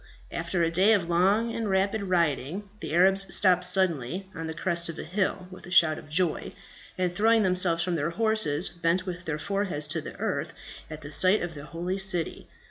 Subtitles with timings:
[0.31, 4.89] After a day of long and rapid riding, the Arabs stopped suddenly, on the crest
[4.89, 6.53] of a hill, with a shout of joy,
[6.97, 10.53] and throwing themselves from their horses, bent with their foreheads to the earth
[10.89, 12.47] at the sight of their holy city.